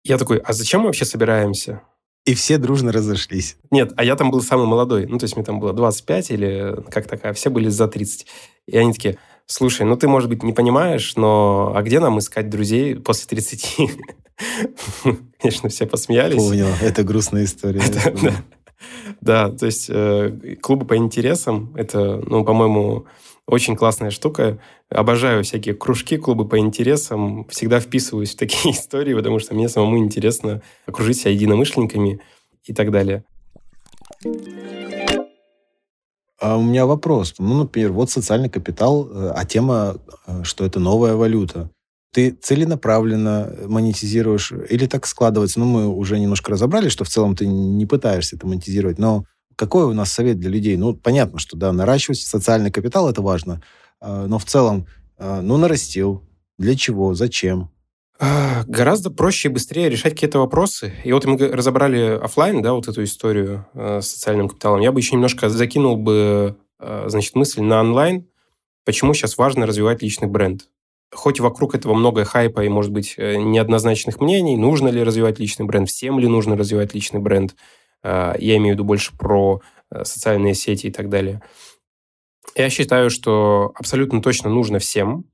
я 0.04 0.18
такой, 0.18 0.38
а 0.40 0.54
зачем 0.54 0.82
мы 0.82 0.88
вообще 0.88 1.06
собираемся? 1.06 1.82
И 2.26 2.34
все 2.34 2.58
дружно 2.58 2.92
разошлись. 2.92 3.58
Нет, 3.72 3.94
а 3.96 4.04
я 4.04 4.16
там 4.16 4.32
был 4.32 4.42
самый 4.42 4.68
молодой. 4.68 5.06
Ну, 5.06 5.18
то 5.18 5.24
есть 5.24 5.36
мне 5.36 5.46
там 5.46 5.60
было 5.60 5.72
25 5.74 6.32
или 6.32 6.76
как 6.90 7.08
такая, 7.08 7.34
все 7.34 7.50
были 7.50 7.70
за 7.70 7.88
30. 7.88 8.28
И 8.68 8.78
они 8.78 8.92
такие, 8.92 9.18
слушай, 9.46 9.86
ну 9.86 9.96
ты, 9.96 10.08
может 10.08 10.30
быть, 10.30 10.44
не 10.44 10.54
понимаешь, 10.54 11.16
но 11.16 11.74
а 11.76 11.82
где 11.84 12.00
нам 12.00 12.20
искать 12.20 12.50
друзей 12.50 12.96
после 12.96 13.28
30? 13.30 13.78
Конечно, 15.40 15.70
все 15.70 15.86
посмеялись. 15.86 16.36
Понял, 16.36 16.68
это 16.82 17.04
грустная 17.04 17.46
история. 17.46 17.82
Да, 18.22 18.34
то 19.50 19.66
есть 19.66 19.88
э, 19.90 20.56
клубы 20.62 20.86
по 20.86 20.96
интересам, 20.96 21.74
это, 21.76 22.22
ну, 22.26 22.44
по-моему, 22.44 23.06
Очень 23.48 23.78
классная 23.78 24.12
штука. 24.12 24.60
Обожаю 24.90 25.42
всякие 25.42 25.74
кружки, 25.74 26.18
клубы 26.18 26.46
по 26.48 26.60
интересам. 26.60 27.46
Всегда 27.48 27.80
вписываюсь 27.80 28.34
в 28.34 28.38
такие 28.38 28.74
истории, 28.76 29.14
потому 29.14 29.40
что 29.40 29.56
мне 29.56 29.70
самому 29.70 29.98
интересно 30.00 30.62
окружить 30.86 31.22
себя 31.22 31.32
единомышленниками 31.32 32.20
и 32.66 32.74
так 32.74 32.92
далее. 32.92 33.24
А 36.40 36.58
у 36.58 36.62
меня 36.62 36.86
вопрос. 36.86 37.36
Ну, 37.40 37.60
например, 37.60 37.94
вот 37.94 38.12
социальный 38.12 38.50
капитал, 38.50 39.08
э, 39.10 39.32
а 39.34 39.46
тема, 39.46 39.96
э, 40.28 40.44
что 40.44 40.66
это 40.66 40.80
новая 40.80 41.16
валюта. 41.16 41.72
Ты 42.14 42.32
целенаправленно 42.32 43.54
монетизируешь 43.68 44.52
или 44.70 44.88
так 44.88 45.06
складывается? 45.06 45.60
Ну, 45.60 45.66
мы 45.66 45.88
уже 45.88 46.20
немножко 46.20 46.52
разобрали, 46.52 46.90
что 46.90 47.04
в 47.04 47.10
целом 47.10 47.36
ты 47.36 47.46
не 47.46 47.86
пытаешься 47.86 48.36
это 48.36 48.48
монетизировать, 48.48 48.98
но 48.98 49.26
какой 49.56 49.86
у 49.86 49.94
нас 49.94 50.12
совет 50.12 50.40
для 50.40 50.50
людей? 50.50 50.78
Ну, 50.78 50.94
понятно, 50.96 51.40
что, 51.40 51.58
да, 51.58 51.74
наращивать 51.74 52.20
социальный 52.20 52.72
капитал– 52.72 53.10
это 53.12 53.22
важно, 53.22 53.62
а, 54.00 54.28
но 54.28 54.38
в 54.38 54.46
целом, 54.46 54.86
а, 55.18 55.42
ну, 55.42 55.58
нарастил. 55.58 56.24
Для 56.58 56.76
чего? 56.76 57.14
Зачем? 57.14 57.72
А, 58.20 58.64
гораздо 58.68 59.10
проще 59.10 59.50
и 59.50 59.52
быстрее 59.52 59.90
решать 59.90 60.14
какие-то 60.14 60.40
вопросы. 60.40 60.94
И 61.04 61.12
вот 61.12 61.26
мы 61.26 61.38
разобрали 61.38 62.20
офлайн, 62.20 62.62
да, 62.62 62.74
вот 62.74 62.88
эту 62.88 63.04
историю 63.04 63.66
с 63.74 64.06
социальным 64.06 64.48
капиталом. 64.48 64.82
Я 64.82 64.92
бы 64.92 65.00
еще 65.00 65.16
немножко 65.16 65.50
закинул 65.50 65.98
бы, 65.98 66.56
значит, 66.80 67.36
мысль 67.36 67.62
на 67.62 67.80
онлайн. 67.80 68.28
Почему 68.86 69.14
сейчас 69.14 69.38
важно 69.38 69.66
развивать 69.66 70.02
личный 70.02 70.28
бренд? 70.28 70.70
Хоть 71.14 71.40
вокруг 71.40 71.74
этого 71.76 71.94
много 71.94 72.26
хайпа 72.26 72.64
и, 72.64 72.70
может 72.70 72.92
быть, 72.92 73.16
э, 73.18 73.38
неоднозначных 73.38 74.20
мнений, 74.20 74.58
нужно 74.58 74.90
ли 74.90 75.04
развивать 75.04 75.40
личный 75.40 75.66
бренд, 75.66 75.90
всем 75.90 76.20
ли 76.20 76.28
нужно 76.28 76.58
развивать 76.58 76.94
личный 76.94 77.20
бренд– 77.20 77.56
а, 78.04 78.36
я 78.40 78.58
имею 78.58 78.74
в 78.74 78.78
виду 78.78 78.84
больше 78.84 79.16
про 79.18 79.62
э, 79.92 80.04
социальные 80.04 80.54
сети 80.54 80.88
и 80.88 80.92
так 80.92 81.10
далее. 81.10 81.42
Я 82.56 82.70
считаю, 82.70 83.10
что 83.10 83.72
абсолютно 83.76 84.22
точно 84.22 84.50
нужно 84.50 84.80
всем. 84.80 85.26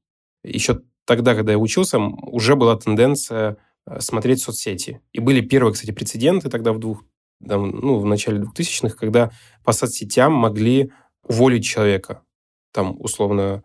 Еще 0.43 0.81
тогда, 1.05 1.35
когда 1.35 1.51
я 1.53 1.57
учился, 1.57 1.99
уже 1.99 2.55
была 2.55 2.75
тенденция 2.75 3.57
э, 3.85 3.99
смотреть 3.99 4.41
соцсети. 4.41 5.01
И 5.11 5.19
были 5.19 5.41
первые, 5.41 5.73
кстати, 5.73 5.91
прецеденты 5.91 6.49
тогда 6.49 6.73
в 6.73 6.79
двух, 6.79 7.03
там, 7.47 7.69
ну, 7.69 7.99
в 7.99 8.05
начале 8.05 8.39
2000-х, 8.41 8.95
когда 8.97 9.31
по 9.63 9.71
соцсетям 9.71 10.33
могли 10.33 10.91
уволить 11.23 11.65
человека. 11.65 12.23
Там, 12.71 12.95
условно, 12.99 13.63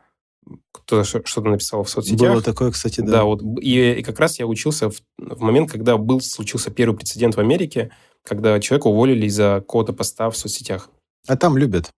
кто-то 0.72 1.04
что-то 1.04 1.48
написал 1.48 1.82
в 1.82 1.90
соцсетях. 1.90 2.32
Было 2.32 2.42
такое, 2.42 2.70
кстати, 2.70 3.00
да. 3.00 3.12
Да, 3.12 3.24
вот. 3.24 3.42
И, 3.60 3.92
и 3.92 4.02
как 4.02 4.18
раз 4.20 4.38
я 4.38 4.46
учился 4.46 4.90
в, 4.90 4.96
в 5.18 5.40
момент, 5.40 5.70
когда 5.70 5.96
был, 5.96 6.20
случился 6.20 6.70
первый 6.70 6.96
прецедент 6.96 7.36
в 7.36 7.40
Америке, 7.40 7.90
когда 8.24 8.58
человека 8.60 8.88
уволили 8.88 9.26
из-за 9.26 9.56
какого-то 9.60 9.92
поста 9.92 10.30
в 10.30 10.36
соцсетях. 10.36 10.90
А 11.26 11.36
там 11.36 11.58
любят 11.58 11.90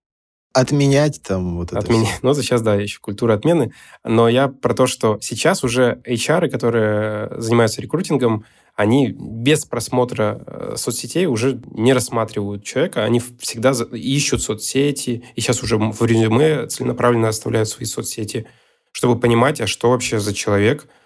отменять 0.53 1.21
там 1.21 1.57
вот 1.57 1.69
это 1.69 1.79
Отменять. 1.79 2.09
Все. 2.09 2.19
Ну, 2.21 2.33
сейчас, 2.33 2.61
да, 2.61 2.75
еще 2.75 2.99
культура 2.99 3.33
отмены. 3.33 3.73
Но 4.03 4.27
я 4.27 4.47
про 4.47 4.73
то, 4.73 4.85
что 4.85 5.17
сейчас 5.21 5.63
уже 5.63 6.01
HR, 6.05 6.49
которые 6.49 7.39
занимаются 7.41 7.81
рекрутингом, 7.81 8.45
они 8.75 9.09
без 9.09 9.65
просмотра 9.65 10.43
э, 10.45 10.73
соцсетей 10.77 11.25
уже 11.25 11.61
не 11.71 11.93
рассматривают 11.93 12.63
человека, 12.63 13.03
они 13.03 13.21
всегда 13.39 13.71
ищут 13.91 14.41
соцсети, 14.41 15.23
и 15.35 15.41
сейчас 15.41 15.61
уже 15.63 15.77
в 15.77 16.05
резюме 16.05 16.67
целенаправленно 16.67 17.29
оставляют 17.29 17.69
свои 17.69 17.85
соцсети, 17.85 18.47
чтобы 18.91 19.19
понимать, 19.19 19.61
а 19.61 19.67
что 19.67 19.89
вообще 19.91 20.19
за 20.19 20.33
человек– 20.33 20.87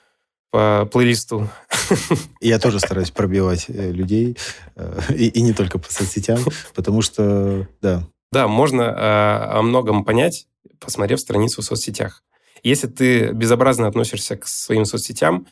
по 0.56 0.88
плейлисту. 0.90 1.50
Я 2.40 2.60
тоже 2.60 2.80
стараюсь 2.80 3.12
пробивать 3.12 3.66
э, 3.68 3.92
людей, 3.92 4.38
э, 4.78 5.02
и, 5.14 5.28
и 5.28 5.42
не 5.42 5.52
только 5.52 5.80
по 5.80 5.92
соцсетям, 5.92 6.40
потому 6.74 7.02
что, 7.02 7.68
да. 7.82 8.08
Да, 8.32 8.48
можно 8.48 9.58
о 9.58 9.62
многом 9.64 10.06
понять, 10.06 10.48
посмотрев 10.80 11.20
страницу 11.20 11.62
в 11.62 11.66
соцсетях. 11.66 12.24
Если 12.64 12.88
ты 12.88 13.34
безобразно 13.34 13.88
относишься 13.88 14.38
к 14.38 14.48
своим 14.48 14.86
соцсетям, 14.86 15.46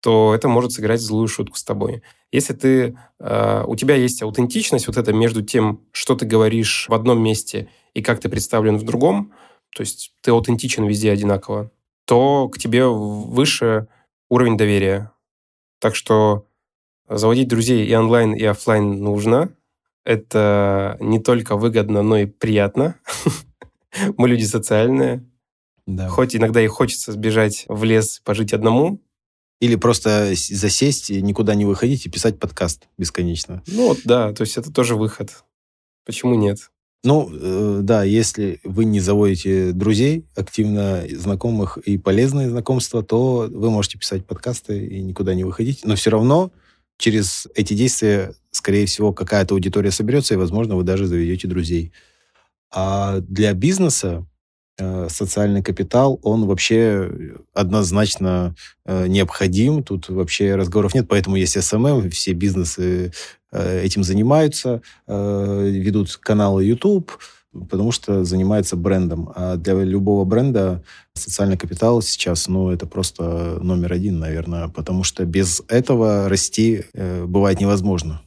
то 0.00 0.34
это 0.34 0.48
может 0.48 0.72
сыграть 0.72 1.00
злую 1.00 1.28
шутку 1.28 1.56
с 1.56 1.64
тобой. 1.64 2.02
Если 2.32 2.54
ты, 2.54 2.98
у 3.18 3.76
тебя 3.76 3.96
есть 3.96 4.22
аутентичность, 4.22 4.86
вот 4.86 4.96
это 4.96 5.12
между 5.12 5.42
тем, 5.42 5.80
что 5.92 6.14
ты 6.14 6.26
говоришь 6.26 6.86
в 6.88 6.94
одном 6.94 7.22
месте 7.22 7.68
и 7.92 8.02
как 8.02 8.20
ты 8.20 8.28
представлен 8.28 8.78
в 8.78 8.82
другом, 8.84 9.32
то 9.74 9.82
есть 9.82 10.14
ты 10.22 10.30
аутентичен 10.30 10.84
везде 10.86 11.10
одинаково, 11.12 11.70
то 12.06 12.48
к 12.48 12.58
тебе 12.58 12.86
выше 12.86 13.88
уровень 14.28 14.56
доверия. 14.56 15.12
Так 15.80 15.94
что 15.94 16.46
заводить 17.08 17.48
друзей 17.48 17.86
и 17.86 17.94
онлайн, 17.94 18.32
и 18.32 18.44
офлайн 18.44 19.02
нужно. 19.02 19.54
Это 20.04 20.96
не 21.00 21.18
только 21.18 21.56
выгодно, 21.56 22.02
но 22.02 22.18
и 22.18 22.26
приятно. 22.26 22.96
Мы 24.16 24.28
люди 24.28 24.44
социальные. 24.44 25.24
Да. 25.86 26.08
Хоть 26.08 26.36
иногда 26.36 26.62
и 26.62 26.68
хочется 26.68 27.12
сбежать 27.12 27.64
в 27.68 27.84
лес, 27.84 28.20
пожить 28.24 28.52
одному. 28.52 29.00
Или 29.60 29.76
просто 29.76 30.32
засесть, 30.34 31.10
никуда 31.10 31.54
не 31.54 31.66
выходить 31.66 32.06
и 32.06 32.10
писать 32.10 32.38
подкаст 32.38 32.88
бесконечно. 32.96 33.62
Ну 33.66 33.88
вот, 33.88 34.00
да, 34.04 34.32
то 34.32 34.42
есть 34.42 34.56
это 34.56 34.72
тоже 34.72 34.96
выход. 34.96 35.44
Почему 36.06 36.34
нет? 36.34 36.70
Ну, 37.02 37.30
э, 37.32 37.80
да, 37.82 38.04
если 38.04 38.60
вы 38.62 38.84
не 38.84 39.00
заводите 39.00 39.72
друзей, 39.72 40.26
активно 40.36 41.04
знакомых 41.10 41.78
и 41.78 41.96
полезные 41.96 42.50
знакомства, 42.50 43.02
то 43.02 43.48
вы 43.50 43.70
можете 43.70 43.98
писать 43.98 44.26
подкасты 44.26 44.86
и 44.86 45.00
никуда 45.00 45.34
не 45.34 45.44
выходить. 45.44 45.80
Но 45.84 45.94
все 45.94 46.10
равно 46.10 46.52
через 46.98 47.48
эти 47.54 47.72
действия, 47.72 48.34
скорее 48.50 48.84
всего, 48.84 49.14
какая-то 49.14 49.54
аудитория 49.54 49.90
соберется, 49.90 50.34
и, 50.34 50.36
возможно, 50.36 50.76
вы 50.76 50.84
даже 50.84 51.06
заведете 51.06 51.48
друзей. 51.48 51.92
А 52.70 53.20
для 53.20 53.54
бизнеса 53.54 54.26
социальный 55.08 55.62
капитал, 55.62 56.18
он 56.22 56.46
вообще 56.46 57.10
однозначно 57.52 58.54
э, 58.86 59.06
необходим. 59.08 59.82
Тут 59.82 60.08
вообще 60.08 60.54
разговоров 60.54 60.94
нет, 60.94 61.06
поэтому 61.08 61.36
есть 61.36 61.56
SMM, 61.56 62.08
все 62.10 62.32
бизнесы 62.32 63.12
э, 63.52 63.82
этим 63.82 64.02
занимаются, 64.04 64.80
ведут 65.06 66.16
каналы 66.16 66.64
YouTube, 66.64 67.12
потому 67.52 67.92
что 67.92 68.24
занимается 68.24 68.76
брендом. 68.76 69.32
А 69.34 69.56
для 69.56 69.74
любого 69.82 70.24
бренда 70.24 70.82
социальный 71.14 71.58
капитал 71.58 72.00
сейчас, 72.00 72.48
ну, 72.48 72.70
это 72.70 72.86
просто 72.86 73.58
номер 73.60 73.92
один, 73.92 74.18
наверное, 74.18 74.68
потому 74.68 75.04
что 75.04 75.24
без 75.24 75.62
этого 75.68 76.28
расти 76.28 76.84
бывает 76.94 77.60
невозможно. 77.60 78.22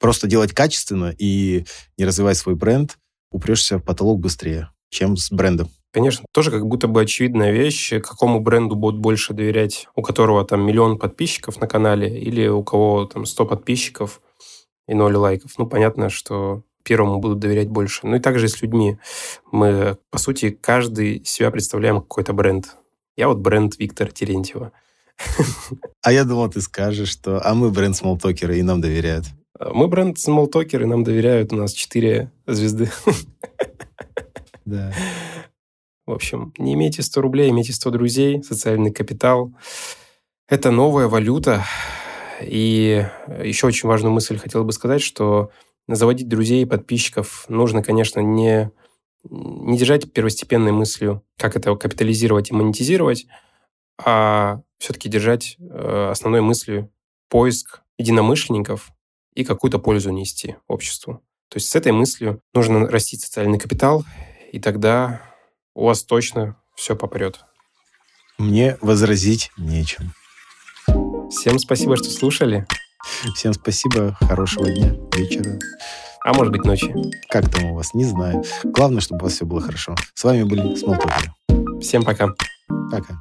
Просто 0.00 0.26
делать 0.26 0.52
качественно 0.52 1.14
и 1.16 1.64
не 1.96 2.04
развивать 2.04 2.36
свой 2.36 2.56
бренд, 2.56 2.98
упрешься 3.30 3.78
в 3.78 3.82
потолок 3.82 4.20
быстрее, 4.20 4.68
чем 4.90 5.16
с 5.16 5.30
брендом. 5.30 5.70
Конечно, 5.94 6.26
тоже 6.32 6.50
как 6.50 6.66
будто 6.66 6.88
бы 6.88 7.02
очевидная 7.02 7.52
вещь, 7.52 7.92
какому 8.02 8.40
бренду 8.40 8.74
будут 8.74 9.00
больше 9.00 9.32
доверять, 9.32 9.86
у 9.94 10.02
которого 10.02 10.44
там 10.44 10.66
миллион 10.66 10.98
подписчиков 10.98 11.60
на 11.60 11.68
канале 11.68 12.18
или 12.20 12.48
у 12.48 12.64
кого 12.64 13.04
там 13.04 13.24
100 13.24 13.46
подписчиков 13.46 14.20
и 14.88 14.94
ноль 14.94 15.14
лайков. 15.14 15.52
Ну, 15.56 15.68
понятно, 15.68 16.08
что 16.10 16.64
первому 16.82 17.20
будут 17.20 17.38
доверять 17.38 17.68
больше. 17.68 18.00
Ну 18.08 18.16
и 18.16 18.18
также 18.18 18.46
и 18.46 18.48
с 18.48 18.60
людьми. 18.60 18.98
Мы, 19.52 19.96
по 20.10 20.18
сути, 20.18 20.50
каждый 20.50 21.24
себя 21.24 21.52
представляем 21.52 22.00
какой-то 22.00 22.32
бренд. 22.32 22.74
Я 23.16 23.28
вот 23.28 23.38
бренд 23.38 23.78
Виктора 23.78 24.10
Терентьева. 24.10 24.72
А 26.02 26.10
я 26.10 26.24
думал, 26.24 26.50
ты 26.50 26.60
скажешь, 26.60 27.08
что 27.08 27.40
а 27.40 27.54
мы 27.54 27.70
бренд 27.70 27.94
Смолтокера, 27.94 28.56
и 28.56 28.62
нам 28.62 28.80
доверяют. 28.80 29.26
Мы 29.60 29.86
бренд 29.86 30.18
Смолтокер, 30.18 30.82
и 30.82 30.86
нам 30.86 31.04
доверяют. 31.04 31.52
У 31.52 31.56
нас 31.56 31.72
четыре 31.72 32.32
звезды. 32.48 32.90
Да. 34.64 34.92
В 36.06 36.12
общем, 36.12 36.52
не 36.58 36.74
имейте 36.74 37.02
100 37.02 37.20
рублей, 37.20 37.50
имейте 37.50 37.72
100 37.72 37.90
друзей, 37.90 38.42
социальный 38.42 38.92
капитал. 38.92 39.54
Это 40.48 40.70
новая 40.70 41.08
валюта. 41.08 41.64
И 42.42 43.06
еще 43.42 43.66
очень 43.66 43.88
важную 43.88 44.12
мысль 44.12 44.36
хотел 44.36 44.64
бы 44.64 44.72
сказать, 44.72 45.00
что 45.00 45.50
заводить 45.88 46.28
друзей 46.28 46.62
и 46.62 46.66
подписчиков 46.66 47.46
нужно, 47.48 47.82
конечно, 47.82 48.20
не, 48.20 48.70
не 49.22 49.78
держать 49.78 50.12
первостепенной 50.12 50.72
мыслью, 50.72 51.22
как 51.38 51.56
это 51.56 51.74
капитализировать 51.74 52.50
и 52.50 52.54
монетизировать, 52.54 53.26
а 54.02 54.60
все-таки 54.78 55.08
держать 55.08 55.56
э, 55.58 56.08
основной 56.10 56.40
мыслью 56.40 56.90
поиск 57.28 57.82
единомышленников 57.98 58.90
и 59.34 59.44
какую-то 59.44 59.78
пользу 59.78 60.10
нести 60.10 60.56
обществу. 60.66 61.22
То 61.48 61.56
есть 61.56 61.70
с 61.70 61.76
этой 61.76 61.92
мыслью 61.92 62.40
нужно 62.52 62.86
растить 62.88 63.22
социальный 63.22 63.58
капитал, 63.58 64.04
и 64.52 64.58
тогда 64.58 65.33
у 65.74 65.86
вас 65.86 66.02
точно 66.02 66.56
все 66.74 66.96
попрет. 66.96 67.40
Мне 68.38 68.78
возразить 68.80 69.50
нечем. 69.56 70.12
Всем 71.30 71.58
спасибо, 71.58 71.96
что 71.96 72.10
слушали. 72.10 72.66
Всем 73.34 73.52
спасибо, 73.52 74.16
хорошего 74.20 74.70
дня, 74.70 74.94
вечера. 75.14 75.58
А 76.24 76.32
может 76.32 76.52
быть 76.52 76.64
ночи. 76.64 76.92
Как 77.28 77.50
там 77.50 77.72
у 77.72 77.74
вас, 77.74 77.92
не 77.92 78.04
знаю. 78.04 78.42
Главное, 78.64 79.00
чтобы 79.00 79.22
у 79.22 79.24
вас 79.24 79.34
все 79.34 79.44
было 79.44 79.60
хорошо. 79.60 79.94
С 80.14 80.24
вами 80.24 80.44
были 80.44 80.74
Смолтокеры. 80.74 81.34
Всем 81.80 82.02
пока. 82.02 82.28
Пока. 82.90 83.20